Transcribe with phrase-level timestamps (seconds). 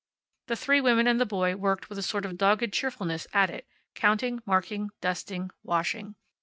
[0.47, 3.67] The three women and the boy worked with a sort of dogged cheerfulness at it,
[3.93, 6.15] counting, marking, dusting, washing.